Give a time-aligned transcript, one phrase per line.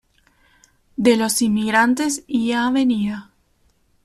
[0.97, 2.73] De los Inmigrantes y Av.